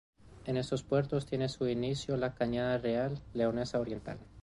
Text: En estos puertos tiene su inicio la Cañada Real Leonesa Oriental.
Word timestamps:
En 0.45 0.57
estos 0.57 0.81
puertos 0.81 1.27
tiene 1.27 1.47
su 1.47 1.67
inicio 1.67 2.17
la 2.17 2.33
Cañada 2.33 2.79
Real 2.79 3.21
Leonesa 3.35 3.79
Oriental. 3.79 4.17